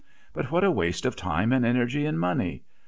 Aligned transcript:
But 0.33 0.49
what 0.49 0.63
a 0.63 0.71
waste 0.71 1.05
of 1.05 1.15
time 1.15 1.53
and 1.53 1.63
energy 1.63 2.07
and 2.07 2.19
money! 2.19 2.63